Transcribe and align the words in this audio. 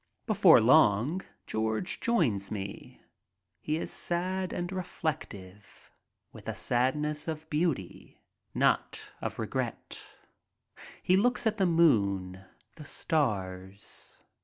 Before 0.25 0.59
long 0.59 1.21
George 1.45 1.99
joins 1.99 2.49
me. 2.49 3.03
He 3.59 3.77
is 3.77 3.93
sad 3.93 4.51
and 4.51 4.71
reflective, 4.71 5.91
with 6.33 6.47
a 6.49 6.55
sadness 6.55 7.27
of 7.27 7.47
beauty, 7.51 8.19
not 8.55 9.11
of 9.21 9.37
regret. 9.37 10.01
He 11.03 11.15
looks 11.15 11.45
at 11.45 11.57
the 11.57 11.67
moon, 11.67 12.43
the 12.77 12.83
stars. 12.85 14.23